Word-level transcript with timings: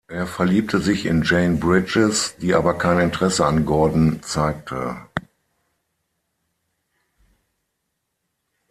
Er 0.07 0.25
verliebte 0.25 0.79
sich 0.79 1.05
in 1.05 1.21
Jane 1.21 1.57
Brydges, 1.57 2.35
die 2.41 2.55
aber 2.55 2.75
kein 2.75 2.97
Interesse 2.97 3.45
an 3.45 3.67
Gordon 3.67 4.23
zeigte. 4.23 4.97